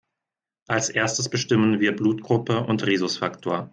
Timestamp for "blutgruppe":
1.95-2.61